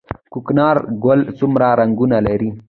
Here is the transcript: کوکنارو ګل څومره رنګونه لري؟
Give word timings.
کوکنارو 0.33 0.81
ګل 1.03 1.21
څومره 1.37 1.67
رنګونه 1.79 2.17
لري؟ 2.27 2.49